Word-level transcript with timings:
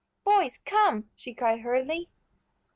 "Boys, 0.23 0.57
come!" 0.65 1.11
she 1.15 1.31
cried 1.35 1.59
hurriedly. 1.59 2.09